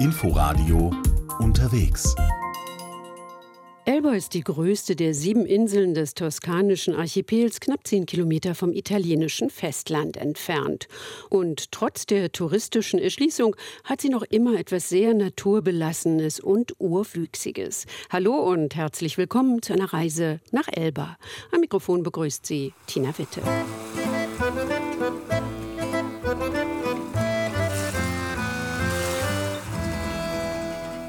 [0.00, 0.92] Inforadio
[1.40, 2.14] unterwegs.
[3.84, 9.50] Elba ist die größte der sieben Inseln des toskanischen Archipels, knapp zehn Kilometer vom italienischen
[9.50, 10.86] Festland entfernt.
[11.30, 17.86] Und trotz der touristischen Erschließung hat sie noch immer etwas sehr Naturbelassenes und Urwüchsiges.
[18.08, 21.16] Hallo und herzlich willkommen zu einer Reise nach Elba.
[21.50, 23.40] Am Mikrofon begrüßt sie Tina Witte.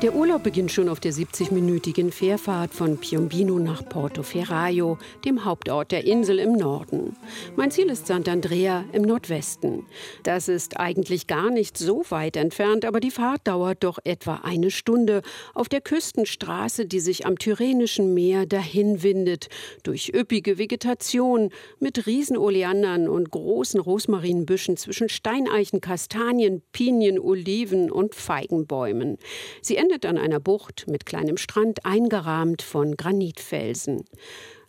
[0.01, 5.91] Der Urlaub beginnt schon auf der 70-minütigen Fährfahrt von Piombino nach Porto Ferraio, dem Hauptort
[5.91, 7.17] der Insel im Norden.
[7.57, 9.85] Mein Ziel ist Sant'Andrea im Nordwesten.
[10.23, 14.71] Das ist eigentlich gar nicht so weit entfernt, aber die Fahrt dauert doch etwa eine
[14.71, 15.21] Stunde
[15.53, 19.49] auf der Küstenstraße, die sich am Tyrrhenischen Meer dahin windet,
[19.83, 21.49] durch üppige Vegetation
[21.81, 29.17] mit Riesenoleandern und großen Rosmarinbüschen zwischen Steineichen, Kastanien, Pinien, Oliven und Feigenbäumen.
[29.61, 34.05] Sie endet an einer Bucht mit kleinem Strand, eingerahmt von Granitfelsen.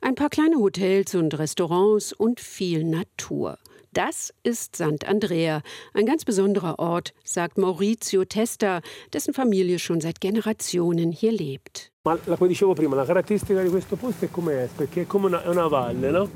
[0.01, 3.59] Ein paar kleine Hotels und Restaurants und viel Natur.
[3.93, 5.63] Das ist Sant'Andrea,
[5.95, 8.83] ein ganz besonderer Ort, sagt Maurizio Testa,
[9.13, 11.91] dessen Familie schon seit Generationen hier lebt.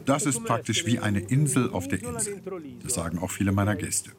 [0.05, 2.43] Das ist praktisch wie eine Insel auf der Insel.
[2.83, 4.11] Das sagen auch viele meiner Gäste.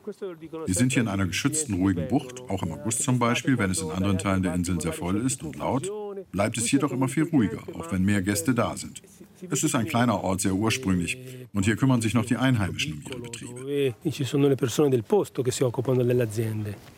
[0.65, 3.81] Wir sind hier in einer geschützten, ruhigen Bucht, auch im August zum Beispiel, wenn es
[3.81, 5.91] in anderen Teilen der Inseln sehr voll ist und laut,
[6.31, 9.01] bleibt es hier doch immer viel ruhiger, auch wenn mehr Gäste da sind.
[9.49, 11.17] Es ist ein kleiner Ort, sehr ursprünglich.
[11.53, 13.65] Und hier kümmern sich noch die Einheimischen um ihre Betriebe.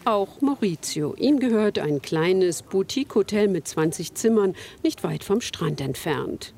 [0.05, 1.15] Auch Maurizio.
[1.15, 6.53] Ihm gehört ein kleines Boutique-Hotel mit 20 Zimmern, nicht weit vom Strand entfernt.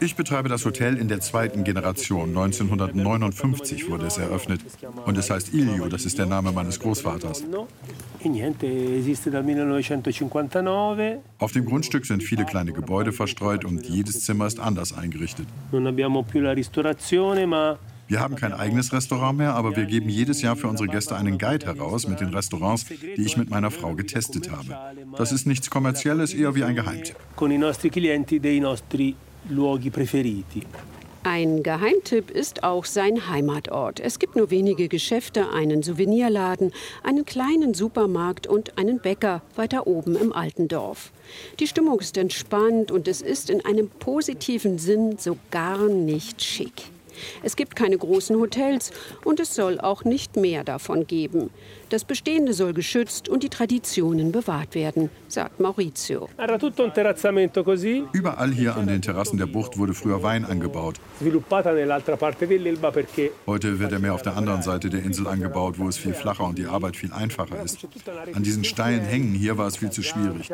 [0.00, 2.30] Ich betreibe das Hotel in der zweiten Generation.
[2.30, 4.62] 1959 wurde es eröffnet.
[5.04, 7.44] Und es heißt Ilio, das ist der Name meines Großvaters.
[11.38, 15.46] Auf dem Grundstück sind viele kleine Gebäude verstreut und jedes Zimmer ist anders eingerichtet.
[18.06, 21.38] Wir haben kein eigenes Restaurant mehr, aber wir geben jedes Jahr für unsere Gäste einen
[21.38, 24.76] Guide heraus mit den Restaurants, die ich mit meiner Frau getestet habe.
[25.16, 27.16] Das ist nichts Kommerzielles, eher wie ein Geheimtipp.
[31.26, 33.98] Ein Geheimtipp ist auch sein Heimatort.
[33.98, 36.70] Es gibt nur wenige Geschäfte, einen Souvenirladen,
[37.02, 41.12] einen kleinen Supermarkt und einen Bäcker weiter oben im alten Dorf.
[41.60, 46.93] Die Stimmung ist entspannt und es ist in einem positiven Sinn so gar nicht schick.
[47.42, 48.92] Es gibt keine großen Hotels
[49.24, 51.50] und es soll auch nicht mehr davon geben.
[51.90, 56.28] Das Bestehende soll geschützt und die Traditionen bewahrt werden, sagt Maurizio.
[58.12, 60.96] Überall hier an den Terrassen der Bucht wurde früher Wein angebaut.
[63.46, 66.44] Heute wird er mehr auf der anderen Seite der Insel angebaut, wo es viel flacher
[66.44, 67.86] und die Arbeit viel einfacher ist.
[68.32, 70.50] An diesen steilen Hängen hier war es viel zu schwierig.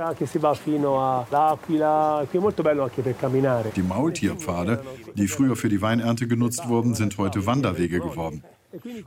[3.77, 4.85] Die Maultierpfade,
[5.15, 8.43] die früher für die Weinernte genutzt wurden, sind heute Wanderwege geworden.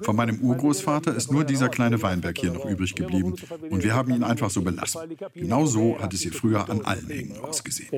[0.01, 3.35] Von meinem Urgroßvater ist nur dieser kleine Weinberg hier noch übrig geblieben
[3.69, 5.01] und wir haben ihn einfach so belassen.
[5.33, 7.89] Genau so hat es hier früher an allen Hängen ausgesehen.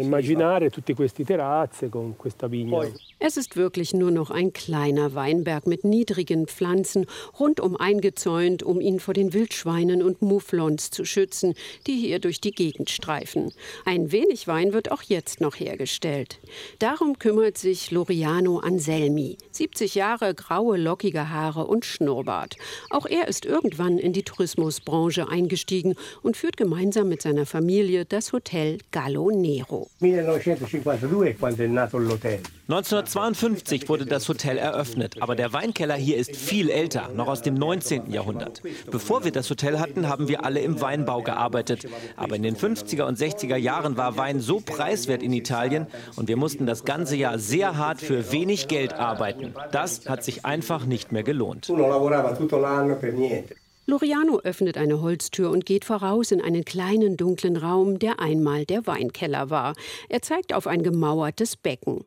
[3.19, 7.07] Es ist wirklich nur noch ein kleiner Weinberg mit niedrigen Pflanzen,
[7.39, 11.55] rundum eingezäunt, um ihn vor den Wildschweinen und Mufflons zu schützen,
[11.87, 13.51] die hier durch die Gegend streifen.
[13.85, 16.39] Ein wenig Wein wird auch jetzt noch hergestellt.
[16.79, 19.37] Darum kümmert sich Loriano Anselmi.
[19.51, 22.55] 70 Jahre graue, lockige Haare Haare und Schnurrbart.
[22.89, 28.33] Auch er ist irgendwann in die Tourismusbranche eingestiegen und führt gemeinsam mit seiner Familie das
[28.33, 29.89] Hotel Gallo Nero.
[31.41, 32.39] 1952
[33.89, 38.09] wurde das Hotel eröffnet, aber der Weinkeller hier ist viel älter, noch aus dem 19.
[38.09, 38.63] Jahrhundert.
[38.89, 41.87] Bevor wir das Hotel hatten, haben wir alle im Weinbau gearbeitet.
[42.15, 46.37] Aber in den 50er und 60er Jahren war Wein so preiswert in Italien und wir
[46.37, 49.53] mussten das ganze Jahr sehr hart für wenig Geld arbeiten.
[49.71, 51.69] Das hat sich einfach nicht mehr gelohnt.
[53.88, 58.88] Loriano öffnet eine Holztür und geht voraus in einen kleinen dunklen Raum, der einmal der
[58.88, 59.75] Weinkeller war.
[60.09, 62.04] Er zeigt auf ein gemauertes Becken.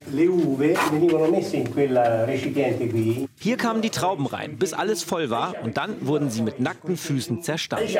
[3.38, 6.96] Hier kamen die Trauben rein, bis alles voll war und dann wurden sie mit nackten
[6.96, 7.96] Füßen zerstampft.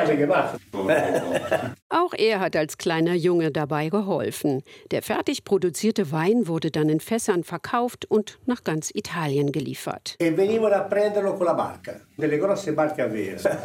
[1.87, 4.61] Auch er hat als kleiner Junge dabei geholfen.
[4.91, 10.17] Der fertig produzierte Wein wurde dann in Fässern verkauft und nach ganz Italien geliefert.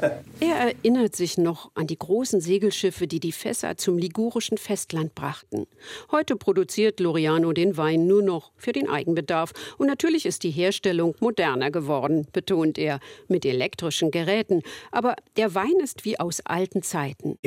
[0.40, 5.66] Er erinnert sich noch an die großen Segelschiffe, die die Fässer zum ligurischen Festland brachten.
[6.10, 9.52] Heute produziert Loriano den Wein nur noch für den Eigenbedarf.
[9.78, 12.98] Und natürlich ist die Herstellung moderner geworden, betont er,
[13.28, 14.62] mit elektrischen Geräten.
[14.90, 17.38] Aber der Wein ist wie aus alten Zeiten.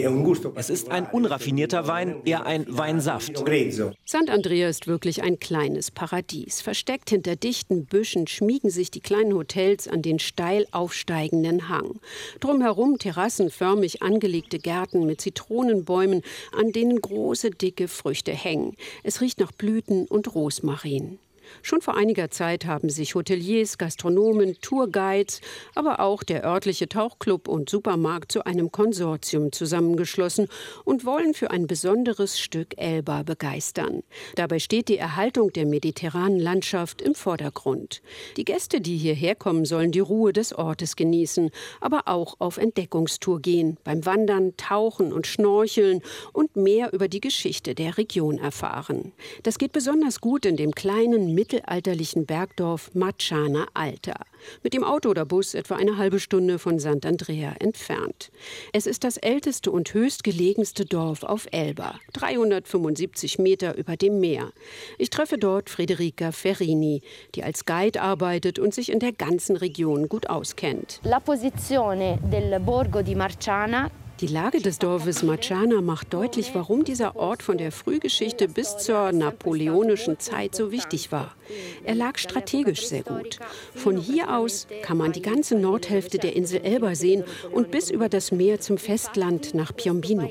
[0.55, 3.37] Es ist ein unraffinierter Wein, eher ein Weinsaft.
[3.37, 6.61] Sant'Andrea ist wirklich ein kleines Paradies.
[6.61, 11.99] Versteckt hinter dichten Büschen schmiegen sich die kleinen Hotels an den steil aufsteigenden Hang.
[12.47, 16.21] Drumherum terrassenförmig angelegte Gärten mit Zitronenbäumen,
[16.53, 18.77] an denen große, dicke Früchte hängen.
[19.03, 21.19] Es riecht nach Blüten und Rosmarin.
[21.61, 25.41] Schon vor einiger Zeit haben sich Hoteliers, Gastronomen, Tourguides,
[25.75, 30.47] aber auch der örtliche Tauchclub und Supermarkt zu einem Konsortium zusammengeschlossen
[30.83, 34.03] und wollen für ein besonderes Stück Elba begeistern.
[34.35, 38.01] Dabei steht die Erhaltung der mediterranen Landschaft im Vordergrund.
[38.37, 41.51] Die Gäste, die hierher kommen, sollen die Ruhe des Ortes genießen,
[41.81, 46.01] aber auch auf Entdeckungstour gehen, beim Wandern, Tauchen und Schnorcheln
[46.33, 49.11] und mehr über die Geschichte der Region erfahren.
[49.43, 54.15] Das geht besonders gut in dem kleinen mittelalterlichen Bergdorf Marciana Alta.
[54.63, 58.31] Mit dem Auto oder Bus etwa eine halbe Stunde von Sant'Andrea entfernt.
[58.73, 64.51] Es ist das älteste und höchstgelegenste Dorf auf Elba, 375 Meter über dem Meer.
[64.97, 67.03] Ich treffe dort Federica Ferrini,
[67.35, 71.01] die als Guide arbeitet und sich in der ganzen Region gut auskennt.
[71.03, 77.15] La posizione del borgo di Marciana die Lage des Dorfes Marciana macht deutlich, warum dieser
[77.15, 81.35] Ort von der Frühgeschichte bis zur napoleonischen Zeit so wichtig war.
[81.83, 83.37] Er lag strategisch sehr gut.
[83.75, 88.09] Von hier aus kann man die ganze Nordhälfte der Insel Elba sehen und bis über
[88.09, 90.29] das Meer zum Festland nach Piombino.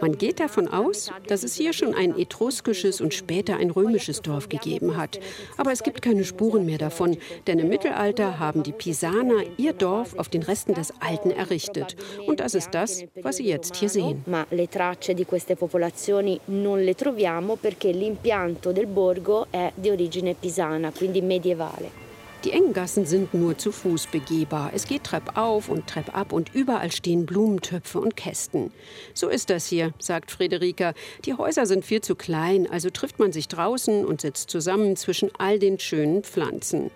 [0.00, 4.48] Man geht davon aus, dass es hier schon ein etruskisches und später ein römisches Dorf
[4.48, 5.18] gegeben hat.
[5.56, 10.14] Aber es gibt keine Spuren mehr davon, denn im Mittelalter haben die Pisaner ihr Dorf
[10.16, 11.96] auf den Resten des Alten errichtet.
[12.26, 14.22] Und das ist das, was Sie jetzt hier sehen.
[14.26, 19.90] Ma le tracce di queste popolazioni non le troviamo perché l'impianto del borgo è di
[19.90, 22.05] origine pisana, quindi medievale.
[22.44, 24.70] Die engen Gassen sind nur zu Fuß begehbar.
[24.74, 28.70] Es geht treppauf und treppab und überall stehen Blumentöpfe und Kästen.
[29.14, 30.92] So ist das hier, sagt Friederika.
[31.24, 35.30] Die Häuser sind viel zu klein, also trifft man sich draußen und sitzt zusammen zwischen
[35.38, 36.90] all den schönen Pflanzen.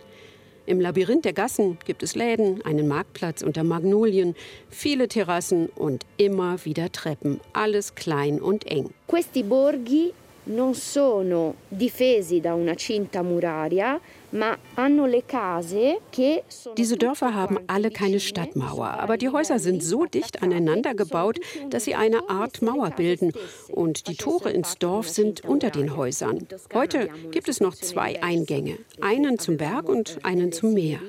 [0.66, 4.36] Im Labyrinth der Gassen gibt es Läden, einen Marktplatz unter Magnolien,
[4.68, 7.40] viele Terrassen und immer wieder Treppen.
[7.52, 8.90] Alles klein und eng.
[9.08, 10.12] Questi borghi
[10.44, 14.00] non sono difesi da una cinta muraria,
[16.76, 21.40] diese Dörfer haben alle keine Stadtmauer, aber die Häuser sind so dicht aneinander gebaut,
[21.70, 23.32] dass sie eine Art Mauer bilden.
[23.68, 26.46] Und die Tore ins Dorf sind unter den Häusern.
[26.72, 31.00] Heute gibt es noch zwei Eingänge, einen zum Berg und einen zum Meer.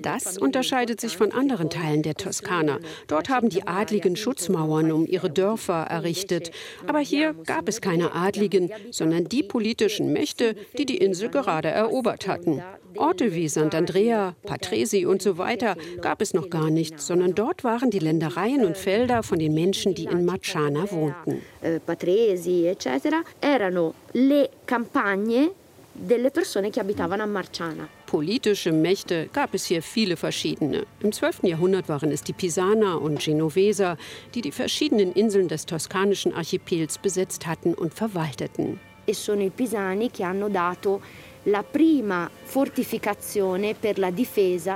[0.00, 2.78] Das unterscheidet sich von anderen Teilen der Toskana.
[3.06, 6.50] Dort haben die Adligen Schutzmauern um ihre Dörfer errichtet.
[6.86, 12.26] Aber hier gab es keine Adligen, sondern die politischen Mächte, die die Insel gerade erobert
[12.26, 12.62] hatten.
[12.96, 17.90] Orte wie Sant'Andrea, Patresi und so weiter gab es noch gar nicht, sondern dort waren
[17.90, 21.42] die Ländereien und Felder von den Menschen, die in Marciana wohnten.
[21.62, 25.50] Äh, Patresi, eccetera, erano le campagne
[25.92, 27.88] delle persone che abitavano a Marciana.
[28.06, 30.86] Politische Mächte gab es hier viele verschiedene.
[31.00, 31.40] Im 12.
[31.42, 33.96] Jahrhundert waren es die Pisaner und Genoveser,
[34.34, 38.80] die die verschiedenen Inseln des toskanischen Archipels besetzt hatten und verwalteten.
[39.06, 41.00] E sono i pisani che hanno dato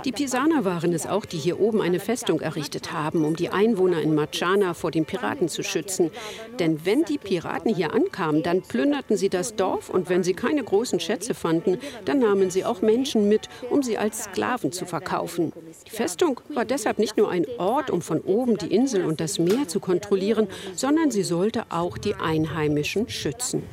[0.03, 4.01] Die Pisaner waren es auch, die hier oben eine Festung errichtet haben, um die Einwohner
[4.01, 6.11] in Marciana vor den Piraten zu schützen.
[6.59, 10.65] Denn wenn die Piraten hier ankamen, dann plünderten sie das Dorf und wenn sie keine
[10.65, 15.53] großen Schätze fanden, dann nahmen sie auch Menschen mit, um sie als Sklaven zu verkaufen.
[15.87, 19.39] Die Festung war deshalb nicht nur ein Ort, um von oben die Insel und das
[19.39, 23.65] Meer zu kontrollieren, sondern sie sollte auch die Einheimischen schützen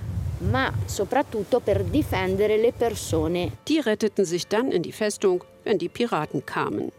[0.42, 3.52] ma soprattutto per difendere le persone.
[3.68, 6.92] Die retteten sich dann in die Festung, wenn die Piraten kamen.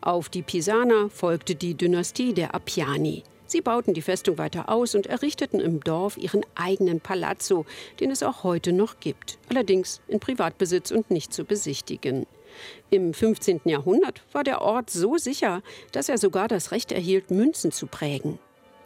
[0.00, 3.22] Auf die Pisaner folgte die Dynastie der Appiani.
[3.46, 7.66] Sie bauten die Festung weiter aus und errichteten im Dorf ihren eigenen Palazzo,
[8.00, 12.26] den es auch heute noch gibt, allerdings in Privatbesitz und nicht zu besichtigen.
[12.90, 13.60] Im 15.
[13.64, 15.62] Jahrhundert war der Ort so sicher,
[15.92, 18.38] dass er sogar das Recht erhielt, Münzen zu prägen.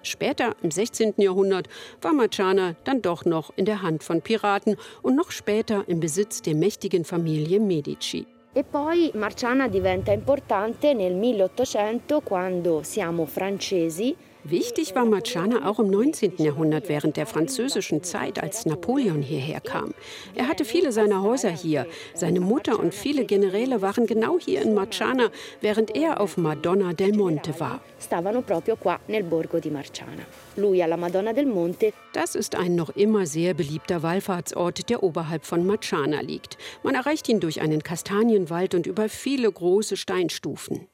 [0.06, 1.14] Später, im 16.
[1.18, 1.68] Jahrhundert,
[2.00, 6.42] war Marciana dann doch noch in der Hand von Piraten und noch später im Besitz
[6.42, 8.26] der mächtigen Familie Medici.
[8.54, 14.16] E poi Marciana diventa importante nel 1800 quando siamo francesi
[14.48, 16.34] Wichtig war Marciana auch im 19.
[16.38, 19.92] Jahrhundert während der französischen Zeit, als Napoleon hierher kam.
[20.36, 21.84] Er hatte viele seiner Häuser hier.
[22.14, 27.12] Seine Mutter und viele Generäle waren genau hier in Marciana, während er auf Madonna del
[27.12, 27.80] Monte war.
[28.00, 30.22] Stavano proprio qua nel borgo di Marciana.
[30.54, 31.92] Lui alla Madonna del Monte.
[32.12, 36.56] Das ist ein noch immer sehr beliebter Wallfahrtsort, der oberhalb von Marciana liegt.
[36.84, 40.86] Man erreicht ihn durch einen Kastanienwald und über viele große Steinstufen.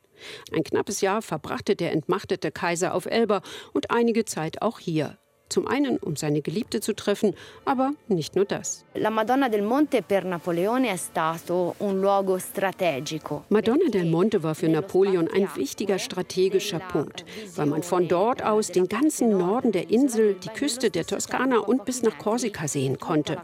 [0.52, 5.18] Ein knappes Jahr verbrachte der entmachtete Kaiser auf Elba und einige Zeit auch hier.
[5.52, 7.34] Zum einen, um seine Geliebte zu treffen,
[7.66, 8.86] aber nicht nur das.
[8.94, 13.44] La Madonna del Monte per Napoleone è stato un luogo strategico.
[13.50, 18.68] Madonna del Monte war für Napoleon ein wichtiger strategischer Punkt, weil man von dort aus
[18.68, 23.36] den ganzen Norden der Insel, die Küste der Toskana und bis nach Korsika sehen konnte.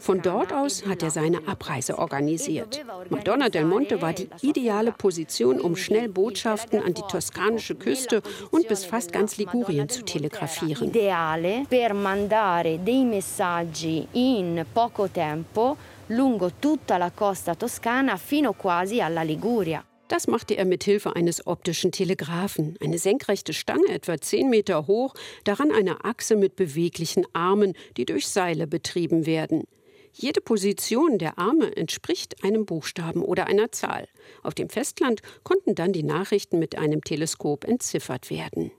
[0.00, 2.84] Von dort aus hat er seine Abreise organisiert.
[3.08, 8.66] Madonna del Monte war die ideale Position, um schnell Botschaften an die toskanische Küste und
[8.66, 10.88] bis fast ganz Ligurien zu telegrafieren.
[10.88, 19.00] Ideale per mandare dei messaggi in poco tempo lungo tutta la costa toscana fino quasi
[19.00, 19.84] alla Liguria.
[20.08, 22.76] Das machte er mit Hilfe eines optischen Telegraphen.
[22.82, 28.28] Eine senkrechte Stange, etwa 10 Meter hoch, daran eine Achse mit beweglichen Armen, die durch
[28.28, 29.64] Seile betrieben werden.
[30.12, 34.06] Jede Position der Arme entspricht einem Buchstaben oder einer Zahl.
[34.42, 38.70] Auf dem Festland konnten dann die Nachrichten mit einem Teleskop entziffert werden.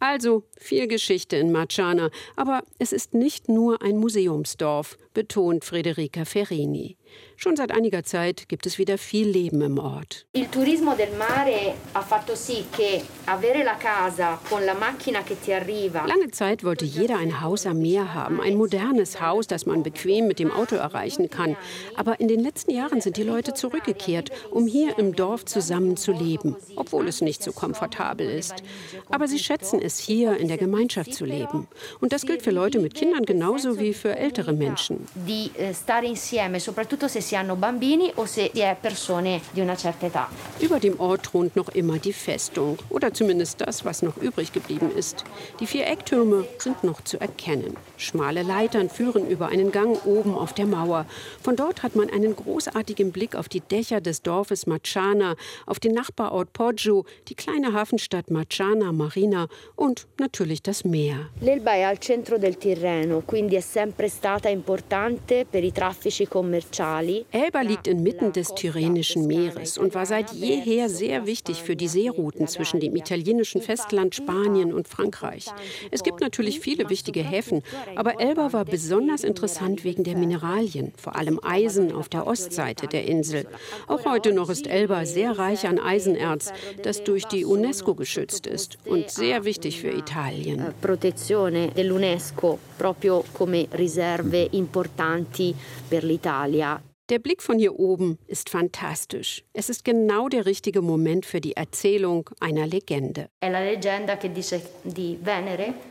[0.00, 6.97] Also viel Geschichte in Marciana, aber es ist nicht nur ein Museumsdorf, betont Federica Ferrini.
[7.40, 10.26] Schon seit einiger Zeit gibt es wieder viel Leben im Ort.
[10.32, 15.36] Il turismo del mare ha fatto sì che avere la casa con la macchina che
[15.40, 16.04] ti arriva.
[16.04, 20.26] Lange Zeit wollte jeder ein Haus am Meer haben, ein modernes Haus, das man bequem
[20.26, 21.56] mit dem Auto erreichen kann.
[21.94, 26.10] Aber in den letzten Jahren sind die Leute zurückgekehrt, um hier im Dorf zusammen zu
[26.10, 28.64] leben, obwohl es nicht so komfortabel ist.
[29.10, 31.68] Aber sie schätzen es hier in der Gemeinschaft zu leben.
[32.00, 35.06] Und das gilt für Leute mit Kindern genauso wie für ältere Menschen.
[35.14, 39.60] Di eh, stare insieme, soprattutto se si hanno bambini o se si è persone di
[39.60, 40.28] una certa età.
[40.58, 44.90] Über dem Ort thront noch immer die Festung oder zumindest das, was noch übrig geblieben
[44.96, 45.24] ist.
[45.60, 47.76] Die vier Ecktürme sind noch zu erkennen.
[47.96, 51.06] Schmale Leitern führen über einen Gang oben auf der Mauer.
[51.42, 55.36] Von dort hat man einen großartigen Blick auf die Dächer des Dorfes Marciana,
[55.66, 61.28] auf den Nachbarort Poggio, die kleine Hafenstadt Marciana Marina und natürlich das Meer.
[61.42, 66.87] L'Elba è al centro del Tirreno, quindi è sempre stata importante per i traffici commerciali.
[67.30, 72.48] Elba liegt inmitten des Tyrrhenischen Meeres und war seit jeher sehr wichtig für die Seerouten
[72.48, 75.46] zwischen dem italienischen Festland Spanien und Frankreich.
[75.90, 77.62] Es gibt natürlich viele wichtige Häfen,
[77.96, 83.06] aber Elba war besonders interessant wegen der Mineralien, vor allem Eisen auf der Ostseite der
[83.06, 83.46] Insel.
[83.86, 86.52] Auch heute noch ist Elba sehr reich an Eisenerz,
[86.82, 90.74] das durch die UNESCO geschützt ist und sehr wichtig für Italien.
[90.80, 95.54] Protezione dell'UNESCO proprio come riserve importanti
[95.88, 96.77] per l'Italia.
[97.10, 99.42] Der Blick von hier oben ist fantastisch.
[99.54, 103.30] Es ist genau der richtige Moment für die Erzählung einer Legende.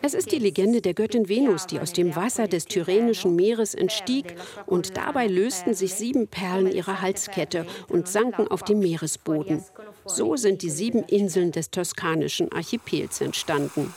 [0.03, 4.35] Es ist die Legende der Göttin Venus, die aus dem Wasser des Tyrrhenischen Meeres entstieg
[4.67, 9.63] und dabei lösten sich sieben Perlen ihrer Halskette und sanken auf dem Meeresboden.
[10.05, 13.91] So sind die sieben Inseln des toskanischen Archipels entstanden.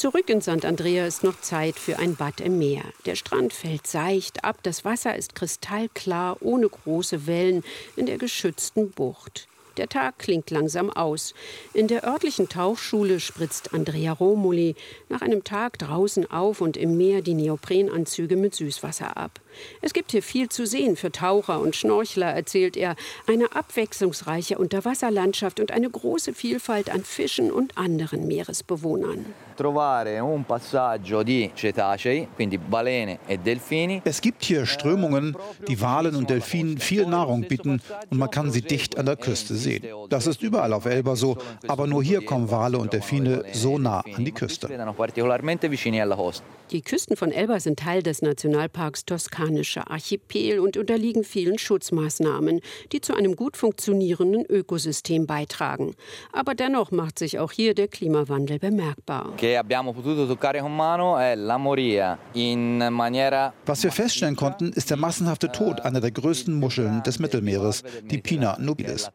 [0.00, 0.64] Zurück in St.
[0.64, 2.84] Andrea ist noch Zeit für ein Bad im Meer.
[3.04, 7.62] Der Strand fällt seicht ab, das Wasser ist kristallklar, ohne große Wellen
[7.96, 9.46] in der geschützten Bucht.
[9.76, 11.34] Der Tag klingt langsam aus.
[11.74, 14.74] In der örtlichen Tauchschule spritzt Andrea Romoli
[15.10, 19.38] nach einem Tag draußen auf und im Meer die Neoprenanzüge mit Süßwasser ab.
[19.82, 22.96] Es gibt hier viel zu sehen für Taucher und Schnorchler, erzählt er.
[23.26, 29.26] Eine abwechslungsreiche Unterwasserlandschaft und eine große Vielfalt an Fischen und anderen Meeresbewohnern.
[31.26, 31.50] e.
[34.04, 35.36] Es gibt hier Strömungen,
[35.68, 39.54] die Walen und Delfinen viel Nahrung bieten und man kann sie dicht an der Küste
[39.54, 39.84] sehen.
[40.08, 41.36] Das ist überall auf Elba so,
[41.68, 44.68] aber nur hier kommen Wale und Delfine so nah an die Küste.
[46.70, 49.04] Die Küsten von Elba sind Teil des Nationalparks
[49.40, 52.60] Toskanischer Archipel und unterliegen vielen Schutzmaßnahmen,
[52.92, 55.94] die zu einem gut funktionierenden Ökosystem beitragen.
[56.32, 59.32] Aber dennoch macht sich auch hier der Klimawandel bemerkbar.
[63.66, 68.18] Was wir feststellen konnten, ist der massenhafte Tod einer der größten Muscheln des Mittelmeeres, die
[68.18, 69.10] Pina nobilis.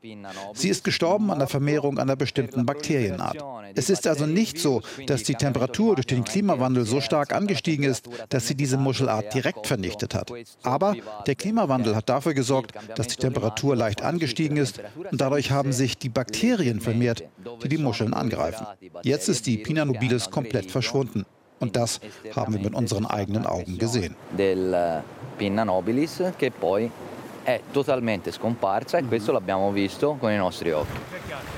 [0.54, 3.38] Sie ist gestorben an der Vermehrung einer bestimmten Bakterienart.
[3.76, 8.10] Es ist also nicht so, dass die Temperatur durch den Klimawandel so stark angestiegen ist,
[8.30, 10.32] dass sie diese Muschelart direkt vernichtet hat.
[10.64, 10.96] Aber
[11.28, 14.82] der Klimawandel hat dafür gesorgt, dass die Temperatur leicht angestiegen ist
[15.12, 17.24] und dadurch haben sich die Bakterien vermehrt,
[17.64, 18.66] die die Muscheln angreifen.
[19.04, 21.26] Jetzt ist die Pinna nobilis komplett verschwunden.
[21.60, 22.02] Und das
[22.36, 24.16] haben wir mit unseren eigenen Augen gesehen.
[25.38, 26.90] Pinna nobilis, che poi
[27.44, 31.55] è totalmente scomparsa e questo l'abbiamo visto con i nostri occhi.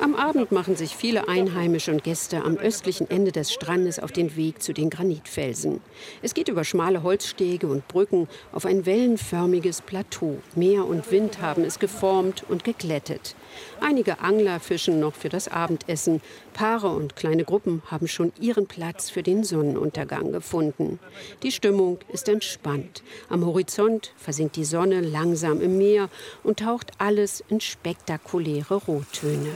[0.00, 4.36] Am Abend machen sich viele Einheimische und Gäste am östlichen Ende des Strandes auf den
[4.36, 5.80] Weg zu den Granitfelsen.
[6.22, 10.38] Es geht über schmale Holzstege und Brücken auf ein wellenförmiges Plateau.
[10.54, 13.34] Meer und Wind haben es geformt und geglättet.
[13.80, 16.20] Einige Angler fischen noch für das Abendessen.
[16.52, 20.98] Paare und kleine Gruppen haben schon ihren Platz für den Sonnenuntergang gefunden.
[21.42, 23.02] Die Stimmung ist entspannt.
[23.28, 26.08] Am Horizont versinkt die Sonne langsam im Meer
[26.42, 29.50] und taucht alles in spektakuläre Rottöne.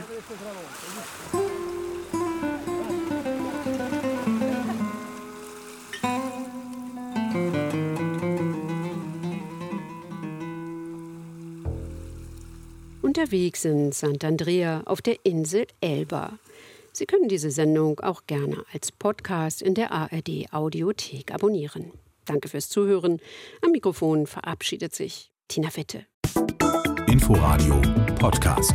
[13.23, 16.39] Unterwegs in Sant'Andrea auf der Insel Elba.
[16.91, 21.93] Sie können diese Sendung auch gerne als Podcast in der ARD Audiothek abonnieren.
[22.25, 23.21] Danke fürs Zuhören.
[23.61, 26.05] Am Mikrofon verabschiedet sich Tina Wette.
[27.07, 27.81] Inforadio
[28.19, 28.73] Podcast.